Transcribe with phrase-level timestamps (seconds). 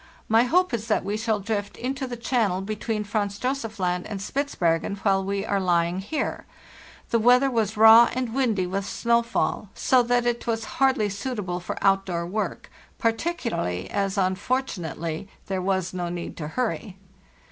[0.27, 4.19] My hope is that we shall drift into the channel between Franz Josef Land and
[4.19, 6.47] Spitzbergen while we are lying here.
[7.11, 11.77] The weather was raw and windy with snowfall, so that it was hardly suitable for
[11.83, 16.97] outdoor work, particularly as, unfortunately, there was no need to hurry.